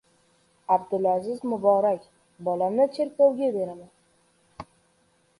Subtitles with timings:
[0.75, 2.07] Abdulaziz Muborak:
[2.47, 4.73] "Bolamni cherkovga beraman..."